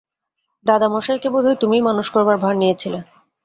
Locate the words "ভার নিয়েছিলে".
2.37-2.99